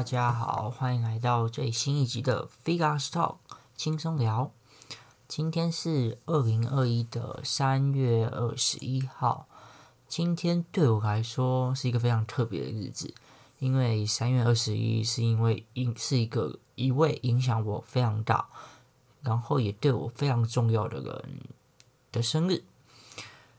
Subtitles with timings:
[0.00, 3.36] 大家好，欢迎来到最新一集的 Figure Talk
[3.76, 4.50] 轻松聊。
[5.28, 9.46] 今天是二零二一的三月二十一号。
[10.08, 13.12] 今天对我来说是一个非常特别的日子，
[13.58, 18.48] 因为三月二十一是因为影是一个一位影响我非常大，
[19.20, 21.24] 然后也对我非常重要的人
[22.10, 22.64] 的生日。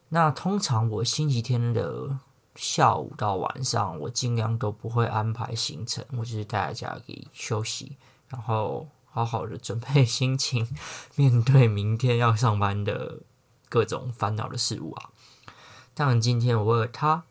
[0.09, 2.17] 那通常我星期天的
[2.55, 7.97] 下午到晚上，我尽量都不会安排行程，我就是待在家里休息，
[8.27, 10.67] 然后好好的准备 心情，
[11.15, 13.19] 面对明天要上班的
[13.69, 15.09] 各种烦恼的事物啊。
[15.93, 17.23] 当然，今天我为了他，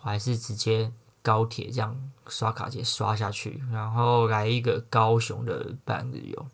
[0.02, 6.46] 还是直接高铁这样刷卡直接刷下去，然后来一个高雄的半日游。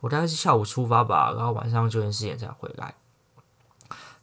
[0.00, 2.94] 我大概是下午出发吧，然后晚上九点十点才回来。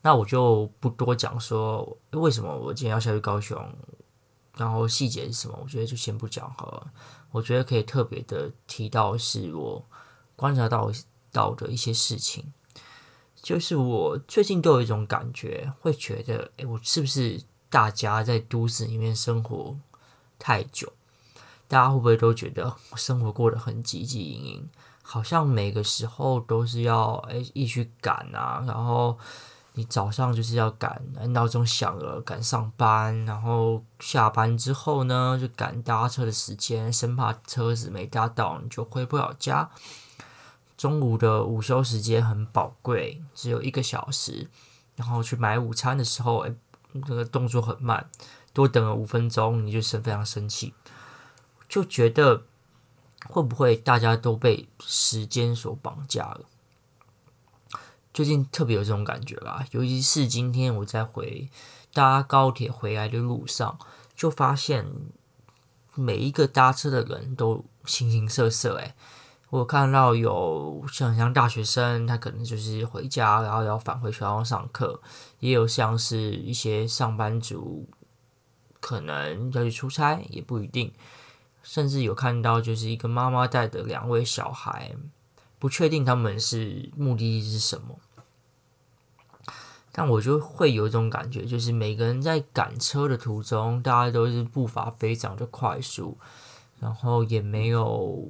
[0.06, 3.59] 那我就不多讲说为什么我今天要下去高雄，
[4.56, 6.92] 然后细节是什么，我觉得就先不讲好了。
[7.31, 9.83] 我觉得可以特别的提到是我
[10.36, 10.92] 观察到
[11.31, 12.53] 到的一些事情，
[13.42, 19.76] 就是我最近都有一种感觉，会觉得，诶，我是不是大家在都市里面生活
[20.38, 20.94] 太久，
[21.67, 24.70] 大家会不会都觉得生活过得很汲汲营营，
[25.02, 29.17] 好像每个时候都是要诶一去赶啊，然后。
[29.77, 31.01] 你早上就是要赶，
[31.33, 39.69] 闹钟响了赶上班，然后下班之后呢，就赶搭车的时间，生怕车子没搭到，你就回不了家。
[40.77, 44.49] 中午的午休时间很宝贵，只有一个小时，
[44.95, 46.53] 然后去买午餐的时候，哎，
[47.05, 48.09] 这个动作很慢，
[48.53, 50.73] 多等了五分钟，你就生非常生气，
[51.67, 52.43] 就觉得
[53.27, 56.41] 会不会大家都被时间所绑架了？
[58.16, 61.49] 最近特别有这种感觉啦，尤其是今天我在回
[61.93, 63.77] 搭高铁回来的路上，
[64.15, 64.89] 就发现
[65.95, 68.76] 每一个搭车的人都形形色色。
[68.77, 68.95] 诶，
[69.49, 75.02] 我看到有像像大学生，他可能就是回家，然后要返回学校上课；
[75.42, 77.89] 也有像是一些上班族，
[78.80, 80.93] 可能要去出差，也不一定。
[81.64, 84.95] 甚至有看到就是一个妈妈带的两位小孩，
[85.59, 87.99] 不确定他们是目的地是什么。
[89.98, 96.17] 但我就会有一种感觉，就是每个人在赶车的途中，大家都是步伐非常的快速，
[96.82, 98.28] 然后也没有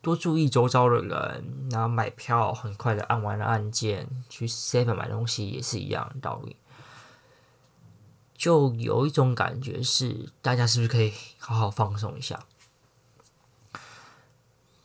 [0.00, 1.68] 多注意周遭的人。
[1.70, 6.56] 然后买票很快的按完了按键，去 Seven 买东西也是一样的道理。
[8.34, 12.46] 就有一种感觉是，大家是不是可以好好放松一下？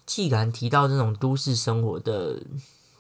[0.06, 2.44] 既然提到这种都市生活的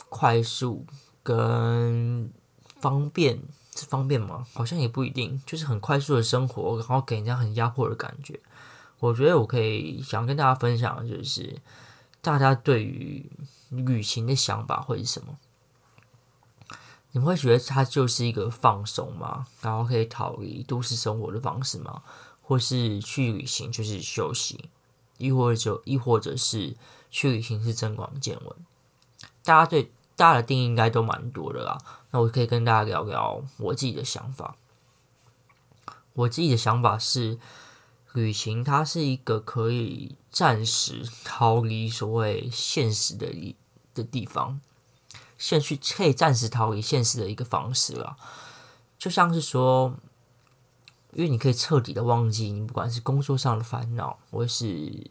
[0.08, 0.86] 快速
[1.22, 2.32] 跟
[2.81, 3.40] 方便
[3.75, 4.46] 是方便吗？
[4.53, 8.40] 好像也不一定，就是很快速的生活，然后给人家很压迫的感觉。
[9.00, 11.58] 我觉得我可以想跟大家分享就是，
[12.22, 13.25] 大家对于
[13.69, 15.38] 旅行的想法会是什么？
[17.12, 19.46] 你们会觉得它就是一个放松吗？
[19.62, 22.03] 然后可以逃离都市生活的方式吗？
[22.42, 24.69] 或是去旅行就是休息，
[25.18, 26.75] 亦或者亦或者是
[27.09, 28.56] 去旅行是增广见闻？
[29.44, 29.92] 大家对。
[30.22, 31.80] 大的定义应该都蛮多的啦，
[32.12, 34.56] 那我可以跟大家聊聊我自己的想法。
[36.14, 37.40] 我自己的想法是，
[38.14, 43.56] 旅行它是一个可以暂时逃离所谓现实的一
[43.96, 44.62] 的地方，
[45.40, 48.16] 现去可以暂时逃离现实的一个方式啦。
[49.00, 49.96] 就像是说，
[51.14, 55.10] 因为你可以彻底的忘记你不管是工作上的烦恼，或是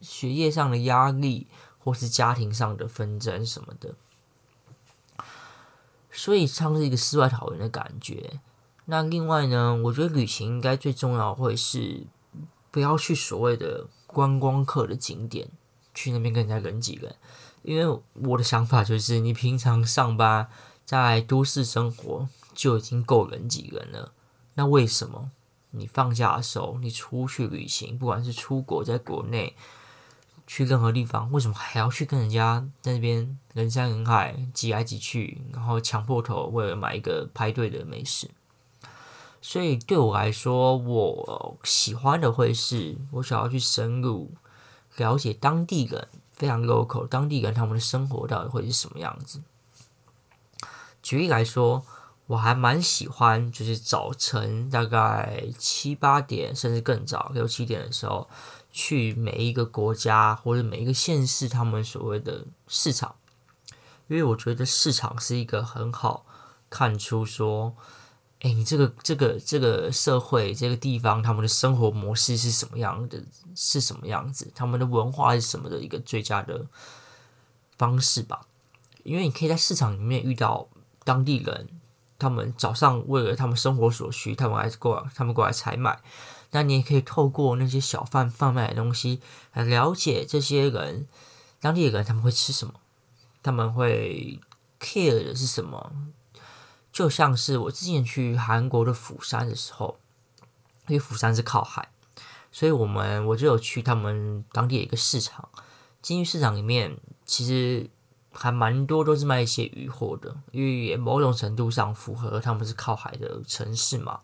[0.00, 1.48] 学业上的压力，
[1.80, 3.96] 或是家庭上的纷争什么的。
[6.12, 8.38] 所以像是一个世外桃源的感觉。
[8.84, 12.04] 那另外呢，我觉得旅行应该最重要会是
[12.70, 15.48] 不要去所谓的观光客的景点，
[15.94, 17.14] 去那边跟人家人挤人。
[17.62, 20.48] 因为我的想法就是，你平常上班
[20.84, 24.12] 在都市生活就已经够人挤人了，
[24.54, 25.30] 那为什么
[25.70, 29.56] 你放假的时候你出去旅行，不管是出国在国内？
[30.46, 38.30] 去任何地方，为什么还要去跟人家在那边人山人海挤来挤去，然后抢破头为了买一个排队的美食？
[39.40, 44.30] 所以对我来说，我喜欢的会是我想要去深入
[44.96, 49.42] 了解当地人，非常 local，当地人他们的生活到底会是什么样子。
[51.02, 51.84] 举例来说，
[52.26, 58.28] 我还蛮喜欢，就是早晨大概七八点，甚至更早六七点的时候。
[58.72, 63.14] 去每一个国家或者每一个县市，他们所谓的市场，
[64.08, 66.24] 因为我觉得市场是一个很好
[66.70, 67.76] 看出说，
[68.40, 73.22] 哎，你这个这个这个社会这个地方，他们的生活模式是什么样的？
[73.54, 74.50] 是什么样子？
[74.54, 76.64] 他们的文化是什么的一个最佳的
[77.76, 78.46] 方式吧？
[79.02, 80.66] 因为你可以在市场里面遇到
[81.04, 81.68] 当地人，
[82.18, 86.00] 他们早上为了他们生活所需，他们还过，他们过来采买。
[86.54, 89.20] 那你也可以透过那些小贩贩卖的东西
[89.54, 91.08] 来了解这些人，
[91.60, 92.74] 当地的人他们会吃什么，
[93.42, 94.38] 他们会
[94.78, 95.92] care 的是什么。
[96.92, 99.98] 就像是我之前去韩国的釜山的时候，
[100.88, 101.88] 因为釜山是靠海，
[102.50, 105.48] 所以我们我就有去他们当地的一个市场。
[106.02, 107.88] 金鱼市场里面，其实
[108.30, 114.20] 还蛮多都是卖一些鱼货的，因为也某种程度上符合他们是靠海的城市嘛。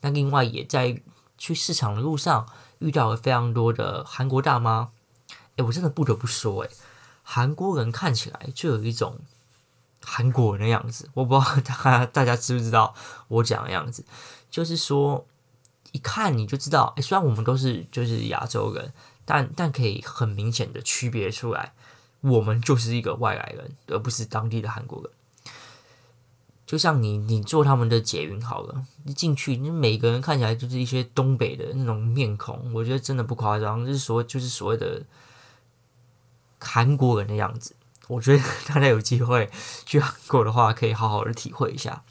[0.00, 1.02] 那另外也在。
[1.40, 2.46] 去市场的路上
[2.80, 4.90] 遇到了非常多的韩国大妈，
[5.56, 6.68] 哎，我真的不得不说，哎，
[7.22, 9.18] 韩国人看起来就有一种
[10.04, 11.08] 韩国人的样子。
[11.14, 12.94] 我不知道 大家大家知不知道
[13.28, 14.04] 我讲的样子，
[14.50, 15.26] 就是说
[15.92, 18.92] 一看你就知道，哎，虽然我们都是就是亚洲人，
[19.24, 21.72] 但但可以很明显的区别出来，
[22.20, 25.10] 我们就是一个外来人，而不是当地的韩国人。
[26.70, 35.02] 就像你，你坐他们的捷运好了，一进去，你每个人看起来就是一些东北的那种面孔，我觉得真的不夸张，就是所就是所谓的
[36.60, 37.74] 韩国人的样子。
[38.06, 39.50] 我觉得大家有机会
[39.84, 42.04] 去韩国的话，可以好好的体会一下。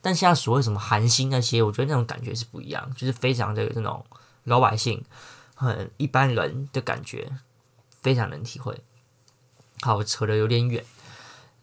[0.00, 4.06] 但现在所谓什么韩星那些，我觉得那种感觉是不一样，就是非常的那种
[4.44, 5.04] 老百姓、
[5.56, 7.32] 很一般人的感觉，
[8.02, 8.80] 非常能体会。
[9.80, 10.84] 好，扯得有点远。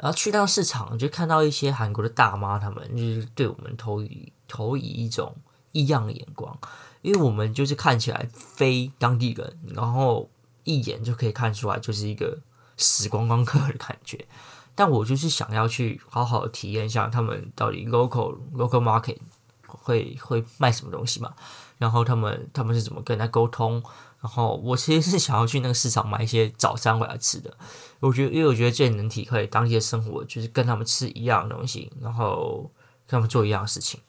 [0.03, 5.33] 然后去到市场，就看到一些韩国的大妈，他们就是对我们投以投以一种
[5.71, 6.59] 异样的眼光，
[7.01, 10.29] 因为我们就是看起来非当地人，然后
[10.65, 12.37] 一眼就可以看出来就是一个
[12.75, 14.27] 死观光客的感觉。
[14.75, 19.19] 但我就是想要去好好体验一下他们到底 local local market
[19.65, 21.33] 会会卖什么东西嘛，
[21.77, 23.81] 然后他们他们是怎么跟他沟通。
[24.23, 27.53] 然后我其实是想要去那个市场买一些早餐回来吃的。
[27.99, 32.71] 我觉得，因为我觉得最能体会当地的生活，就是跟他们吃一样的东西，然后
[33.05, 33.99] 跟他们做一样的事情。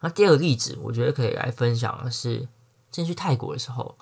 [0.00, 2.48] 那第二个例子，我觉得可以来分享的是，之
[2.96, 3.96] 前去泰国的时候，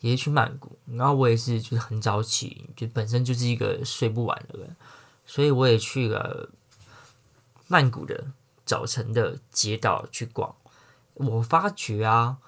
[0.00, 4.74] 也是去曼谷，然后我也是就是很早起，就本身就是一个睡不晚的人，
[5.24, 6.50] 所以我也去了
[7.68, 8.32] 曼谷的
[8.66, 10.52] 早晨的街道去逛。
[11.14, 12.38] 我发觉啊，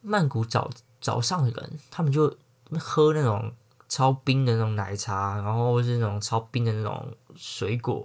[0.00, 0.70] 曼谷早
[1.06, 2.36] 早上的人，他们就
[2.80, 3.52] 喝那种
[3.88, 8.04] 超冰的那种奶茶，然后是那种超冰的那种水果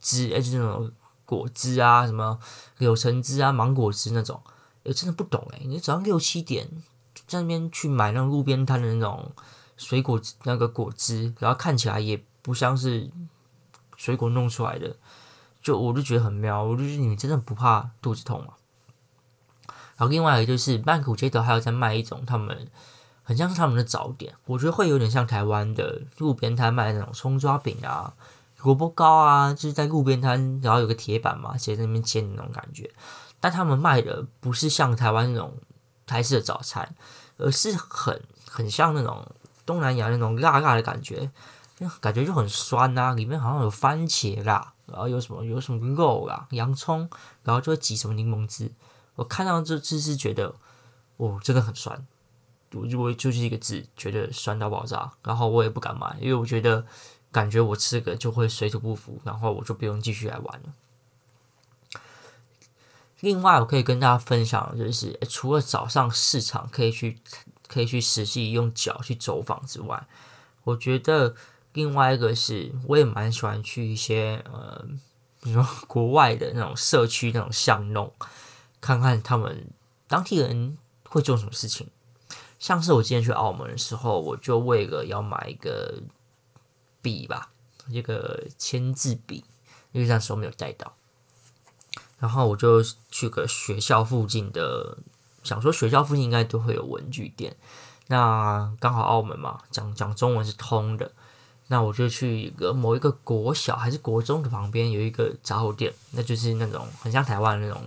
[0.00, 0.90] 汁，而且那种
[1.26, 2.38] 果汁啊，什么
[2.78, 4.40] 柳橙汁啊、芒果汁那种，
[4.84, 6.66] 诶，真的不懂诶，你早上六七点
[7.26, 9.30] 在那边去买那种路边摊的那种
[9.76, 13.10] 水果那个果汁，然后看起来也不像是
[13.98, 14.96] 水果弄出来的，
[15.60, 18.54] 就我就觉得很妙，我就觉得你真的不怕肚子痛吗？
[19.96, 22.68] 然后另外一个就是曼谷街头还有在卖一种他们
[23.22, 28.12] 很像是他们的早点，我觉得会有点像台湾的路边摊卖那种葱抓饼啊、
[28.62, 32.90] 萝卜糕啊，就是在路边摊，然后有个铁板嘛，直接在那边煎的那种感觉。
[33.40, 35.54] 但他们卖的不是像台湾那种
[36.06, 36.94] 台式的早餐，
[37.36, 38.20] 而是很
[38.50, 39.24] 很像那种
[39.64, 41.30] 东南亚那种辣辣的感觉，
[42.00, 47.08] 感觉就很酸啊，里面好像有番茄啦，然后有什么有什么肉啦、洋葱，
[47.42, 48.70] 然后就会挤什么柠檬汁。
[49.16, 50.54] 我看到这次是觉得，
[51.18, 52.04] 哦，真的很酸，
[52.72, 55.12] 我就我就是一个字，觉得酸到爆炸。
[55.22, 56.84] 然后我也不敢买，因为我觉得
[57.30, 62.00] 感觉我吃个就会水土不服，然后我就不用继续来玩了。
[63.20, 67.20] 另外，我可以跟大家分享就是，除了早上市场可以去
[67.68, 70.06] 可以去实际用脚去走访之外，
[70.64, 71.36] 我觉得
[71.72, 74.84] 另外一个是，我也蛮喜欢去一些呃，
[75.40, 78.12] 比如说国外的那种社区那种巷弄。
[78.84, 79.66] 看看他们
[80.06, 80.76] 当地人
[81.08, 81.88] 会做什么事情，
[82.58, 86.02] 像是我之前去澳门的时候，我就为了要买一个
[87.00, 87.50] 笔吧，
[87.88, 89.42] 一个签字笔，
[89.92, 90.94] 因为那时候没有带到，
[92.18, 94.98] 然后我就去个学校附近的，
[95.42, 97.56] 想说学校附近应该都会有文具店，
[98.08, 101.10] 那刚好澳门嘛，讲讲中文是通的，
[101.68, 107.82] 那我就去一个某一个国小还是国中的旁边有一个杂货店，那就是那种很像台湾那种。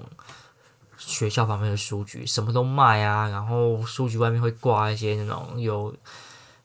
[0.98, 5.96] 学校旁边的书局什么都卖啊，然后书局外面会挂一些那种有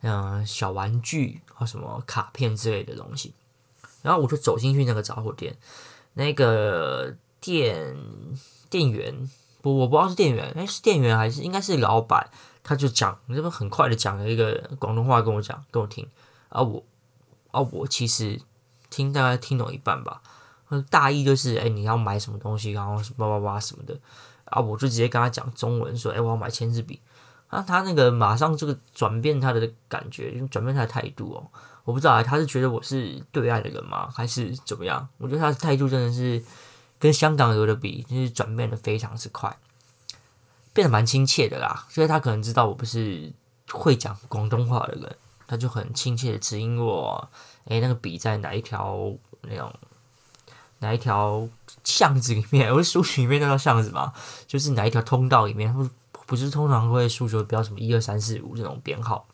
[0.05, 3.33] 嗯、小玩具或什么卡片之类的东西，
[4.03, 5.57] 然后我就走进去那个杂货店，
[6.15, 7.97] 那个店
[8.69, 12.29] 店员不，我不知道是店员，哎，是店员还是应该是老板，
[12.65, 16.05] 他就讲，这边很快的讲了一个广东话跟我讲，跟我听，
[16.49, 16.83] 啊我
[17.53, 18.41] 啊我其实
[18.91, 20.21] 听大概听懂一半吧。
[20.83, 23.99] 大意就是哎、你要买什么东西，然后叭叭叭什么的
[24.45, 27.01] 啊，我就直接跟他讲中文说，哎、我要买签字笔。
[27.51, 31.45] 那他那个马上这个转变他的感觉，转变他的态度哦，
[31.85, 35.07] 我不知道，他是觉得我是对岸的人吗，还是怎么样？
[35.19, 36.43] 我觉得他的态度真的是
[36.99, 39.55] 跟香港有的比，就是转变的非常之快，
[40.73, 41.85] 变得蛮亲切的啦。
[41.91, 43.31] 所以他可能知道我不是
[43.71, 47.29] 会讲广东话的人，他就很亲切的指引我，
[47.67, 49.13] 哎，那个笔在哪一条
[49.43, 49.71] 那种
[50.83, 51.49] 哪一条
[51.83, 52.71] 巷子里面？
[52.75, 54.13] 我是书局里面那条巷子嘛，
[54.47, 55.75] 就是哪一条通道里面。
[56.25, 59.27] 不是通常会诉求标什么一二三四五这种编号，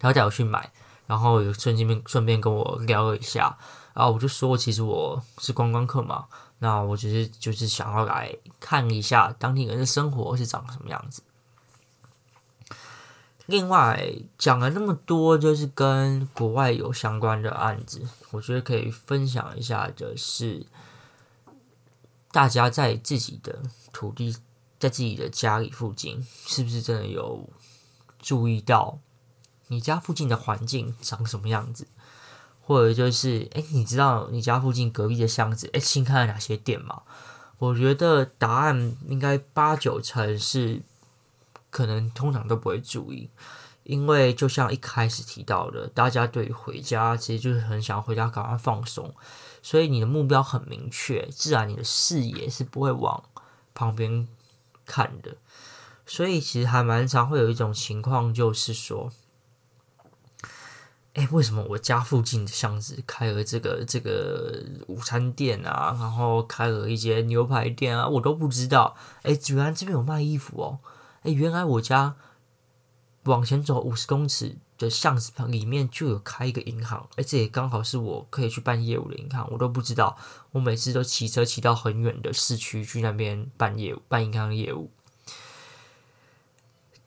[0.00, 0.68] 他会带我去买，
[1.06, 3.56] 然后有顺便顺便跟我聊了一下，
[3.94, 6.24] 然后我就说，其实我是观光客嘛，
[6.58, 11.22] 那我只是就是想要来看一下当地人的生活是长什么样子。
[13.46, 20.66] 另外讲了那么多，就是跟国外有相关的案子，我觉得可以分享一下的是，
[22.30, 23.62] 大家在自己的
[23.92, 24.36] 土地。
[24.78, 27.48] 在自己的家里附近，是不是真的有
[28.18, 28.98] 注意到
[29.68, 31.86] 你家附近的环境长什么样子？
[32.60, 37.00] 或者就是，哎，你知道你家附近隔壁的巷子，哎，新开了哪些店吗？
[37.56, 40.82] 我觉得答案应该八九成是
[41.70, 43.30] 可能通常都不会注意，
[43.82, 49.14] 因为就像一开始提到的，大家对于回家其实就是很想回家赶快放松，
[49.62, 53.24] 所以你的目标很明确，自然你的视野是不会往
[53.74, 54.26] 旁边。
[54.88, 55.36] 看的，
[56.06, 59.10] 所以其实还蛮常会有一种情况，就是说，
[61.14, 68.94] 哎，为什么我家附近的巷子开了这个这个午餐店啊，然后开了一间牛排店啊，我都不知道。
[69.22, 70.78] 哎，居然这边有卖衣服哦！
[71.26, 72.14] 哎，原来我家
[73.24, 80.16] 往前走五十公尺的巷子旁里面就有开一个银行，而且也刚好是我可以去办业务的银行，我都不知道。
[80.52, 84.90] 我每次都骑车骑到很远的市区去那边办业务、办银行业务，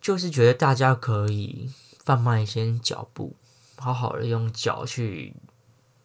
[0.01, 1.71] 就是觉得大家可以
[2.03, 3.38] 放慢一些脚步，
[3.77, 5.33] 好好的用脚去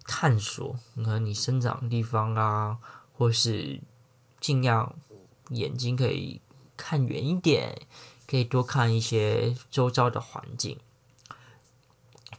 [0.07, 2.79] 探索可能你生长的地方啊，
[3.17, 3.81] 或是
[4.39, 4.95] 尽量
[5.49, 6.41] 眼睛可以
[6.87, 7.81] 看远一点，
[8.27, 10.79] 可以多看一些周遭的环境。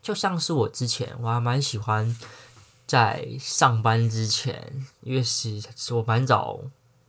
[0.04, 2.16] 就像是我之前，我还蛮喜欢
[2.86, 5.60] 在上班之前，因为是
[5.96, 6.60] 我蛮早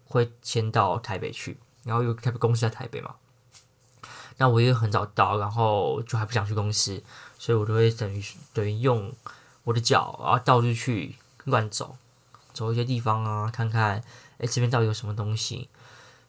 [0.06, 3.16] 会先到台北去，然后有台北公司在台北嘛，
[4.38, 7.02] 那我也很早到，然后就还不想去公司，
[7.38, 8.24] 所以我都会等于
[8.54, 9.12] 等于用
[9.64, 11.98] 我的脚然后到处去乱走，
[12.54, 14.02] 走一些地方啊，看看
[14.38, 15.68] 哎这边到底有什么东西，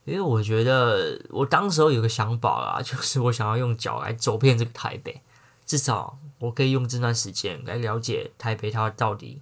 [0.08, 5.22] 因为我觉得我当时候有个想法啊，就是我想要用脚来走遍这个台北。
[5.66, 9.42] 至少我可以用这段时间来了解台北，它到底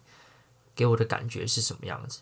[0.74, 2.22] 给我的感觉是什么样子。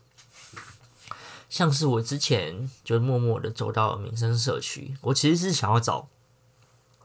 [1.49, 6.09] 像是我之前就默默的走到了民生社区，我其实是想要找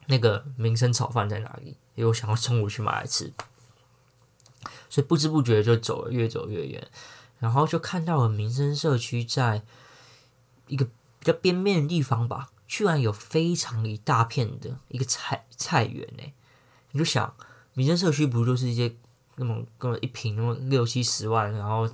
[0.07, 3.33] 那个民生炒饭在哪里，因为我想要中午去买来吃。
[4.91, 6.89] 所以不知不觉就走了，越走越远，
[7.39, 9.63] 然后就看到了民生社区在
[10.67, 16.23] 一个比较边边的地方吧，居然有非常一大片的一个菜菜园呢。
[16.93, 17.35] 你就想，
[17.75, 18.97] 民生社区不就是一些
[19.37, 21.89] 那种根本一平那么六七十万，然后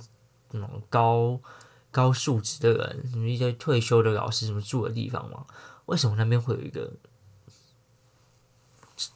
[0.51, 1.39] 那种高
[1.91, 5.45] 高素质的人，什么一些退休的老师什么住的地方吗？
[5.87, 6.91] 为什么那边会有一个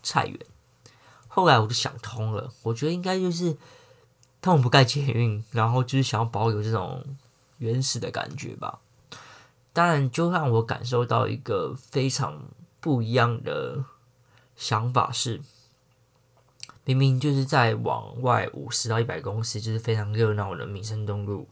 [0.03, 0.39] 菜园？
[1.27, 3.57] 后来我就想通了，我觉得应该就是
[4.41, 7.05] 他们不盖捷运，然后就是想要保有这种
[7.59, 8.79] 原始的感觉吧。
[9.73, 12.43] 当然，就让我感受到一个非常
[12.79, 13.83] 不一样的
[14.55, 15.41] 想法是。
[16.85, 21.47] 明明就是在往外五十到一百公尺，就是非常热闹的民生东路，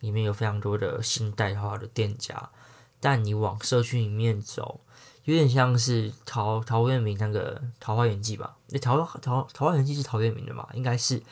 [0.00, 2.50] 里面有非常多的新代化的店家。
[2.98, 4.80] 但你往社区里面走，
[5.22, 8.56] 有点像是陶陶渊明那个《桃花源记》吧？
[8.70, 10.68] 那桃桃桃花源记是陶渊明的嘛？
[10.72, 11.22] 应该是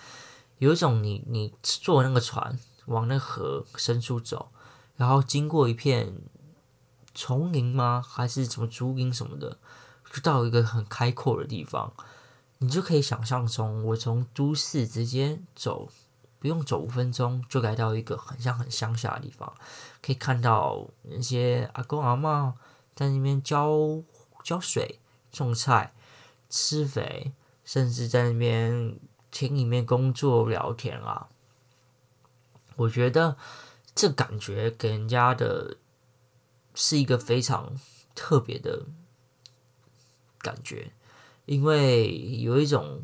[0.58, 2.56] 有一种你你坐那个船
[2.86, 4.52] 往那河深处走，
[5.00, 6.14] 然后经过一片
[7.14, 8.04] 丛林吗？
[8.06, 9.56] 还是什么竹林什么的，
[10.12, 11.90] 就到一个很开阔的地方。
[12.58, 15.88] 你就可以想象中，我从都市直接走，
[16.38, 19.50] 不用走五分钟就来到一个很像很乡下的地方，
[20.02, 22.52] 可以看到那些阿公阿嬷
[22.94, 24.02] 在那边浇
[24.44, 25.00] 浇水、
[25.32, 25.94] 种菜、
[26.50, 27.32] 施肥，
[27.64, 28.98] 甚至在那边
[29.30, 31.28] 田里面工作聊天啊。
[32.76, 33.38] 我觉得
[33.94, 35.76] 这感觉给人家的
[36.74, 37.78] 是一个非常
[38.14, 38.86] 特别的
[40.38, 40.92] 感觉。
[41.46, 43.02] 因为有一种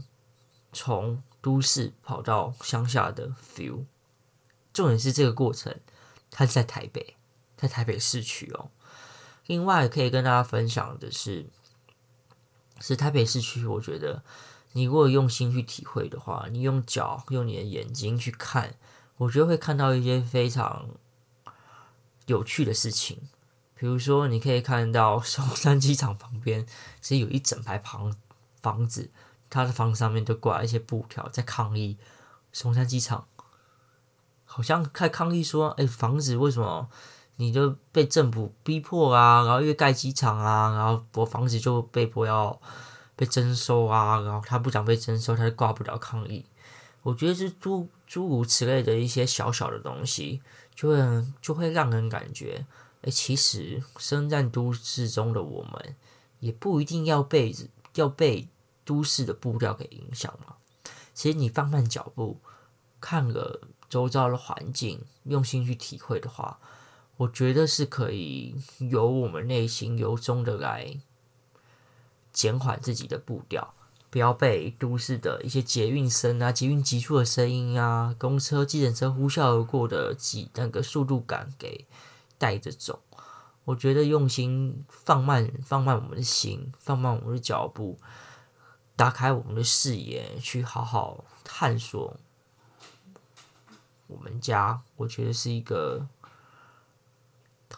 [0.72, 3.84] 从都市跑到乡下的 feel，
[4.72, 5.80] 重点是这个过程，
[6.30, 7.16] 它在台北，
[7.56, 8.70] 在台北市区哦。
[9.46, 11.46] 另外可以跟大家分享的是，
[12.80, 14.22] 是台北市区，我觉得
[14.72, 18.76] 你如果用心去体会的话，你用脚用你的眼睛去看，
[19.16, 20.86] 我觉得会看到一些非常
[22.26, 23.28] 有趣的事情。
[23.74, 26.66] 比如说，你可以看到松山机场旁边
[27.00, 28.14] 其实有一整排房
[28.60, 29.10] 房子，
[29.50, 31.98] 它的房子上面都挂了一些布条，在抗议
[32.52, 33.26] 松山机场，
[34.44, 36.88] 好像在抗议说：“哎，房子为什么？”
[37.38, 42.58] 你就被政府逼迫啊，然后越盖机场啊，然后我房子就被迫要
[43.14, 46.46] 被征收啊，然后他不想被征收，他就挂不了抗议。
[47.02, 50.40] 我觉得是诸诸如此类的一些小小的东西，
[50.74, 52.66] 就会就会让人感觉，
[53.02, 55.96] 哎，其实身在都市中的我们，
[56.40, 57.54] 也不一定要被
[57.94, 58.48] 要被
[58.84, 60.56] 都市的步调给影响嘛。
[61.12, 62.40] 其实你放慢脚步，
[63.00, 66.58] 看了周遭的环境，用心去体会的话。
[67.18, 70.98] 我觉得是可以由我们内心由衷的来
[72.30, 73.72] 减缓自己的步调，
[74.10, 81.86] 不要被都市的一些捷运声啊、捷运急促的声音啊、公车、计程车呼啸而过的急那个速度感给
[82.38, 83.02] 带着走。
[83.64, 87.98] 我觉得用心放慢、放慢我们的心，放慢我们的脚步，
[88.94, 92.16] 打开我们的视野，去好好探索
[94.06, 94.82] 我们家。
[94.96, 96.06] 我觉得是一个。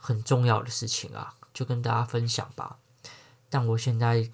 [0.00, 2.78] 很重要的事情啊，就跟大家分享吧。
[3.50, 4.30] 但我现在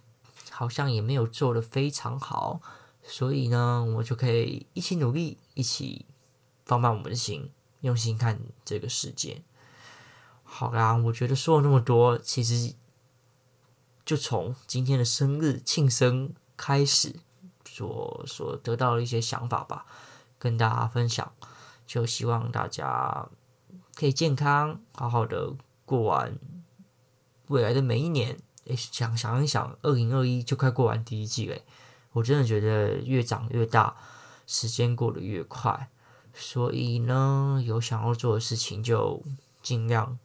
[0.56, 2.60] 好像也没有做的非常好，
[3.02, 6.06] 所以呢，我就可以一起努力，一起
[6.64, 9.42] 放慢我们的心，用心看这个世界。
[10.44, 12.74] 好啦，我觉得说了那么多，其实
[14.04, 17.16] 就从今天的生日庆生开始，
[17.64, 19.84] 所所得到的一些想法吧，
[20.38, 21.32] 跟大家分享。
[21.86, 23.28] 就希望大家。
[23.96, 26.36] 可以健康好好的过完
[27.46, 28.36] 未来的每一年。
[28.66, 31.58] 诶，想想一想，二零二一就快过完第一季了。
[32.12, 33.96] 我真的觉得越长越大，
[34.46, 35.90] 时间过得越快。
[36.32, 39.22] 所以呢，有想要做的事情就
[39.62, 40.18] 尽量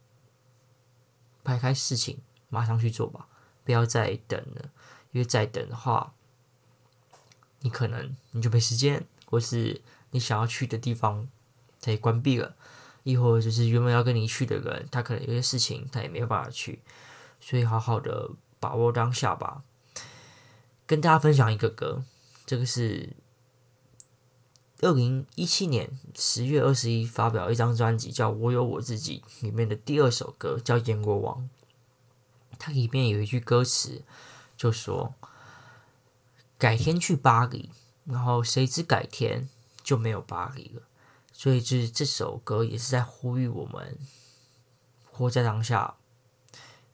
[1.44, 3.26] 排开事情，马上去做吧，
[3.64, 4.70] 不要再等了。
[5.12, 6.14] 因为再等的话，
[7.60, 11.28] 你可能你就没时间，或是你想要去的地方
[11.80, 12.54] 它也关闭了。
[13.02, 16.80] 亦或就是原本要跟你去的人，他可能有些事情他也没有办法去，
[17.40, 19.64] 所以好好的把握当下吧。
[20.86, 22.04] 跟大家分享一个歌，
[22.44, 23.14] 这个是
[24.80, 31.36] 二零一七年十月二十一发表一张专辑，叫《我有我自己》里面的第二首歌，叫《燕国王》。
[32.58, 34.02] 它里面有一句歌词，
[34.56, 35.14] 就说
[36.58, 37.70] ：“改天去巴黎，
[38.04, 39.48] 然后谁知改天
[39.82, 40.82] 就没有巴黎了。”
[41.32, 43.96] 所以，就是这首歌也是在呼吁我们
[45.10, 45.94] 活在当下，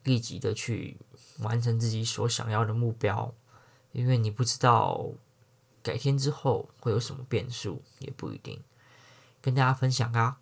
[0.06, 0.96] 立即的去
[1.40, 3.34] 完成自己所想要的目标，
[3.92, 5.10] 因为你不知道
[5.82, 8.62] 改天之后会有什么变数，也不一定。
[9.42, 10.38] 跟大家分享啊，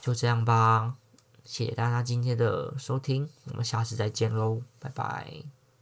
[0.00, 0.96] 就这样吧，
[1.44, 5.55] 谢谢大家今天的收听，我们下次再见喽，拜拜。